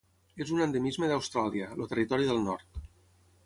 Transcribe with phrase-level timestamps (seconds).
[0.45, 2.85] És un endemisme d'Austràlia: el Territori del Nord.